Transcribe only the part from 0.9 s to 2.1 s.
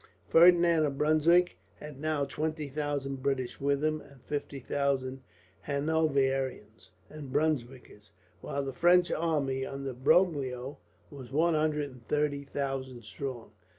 Brunswick had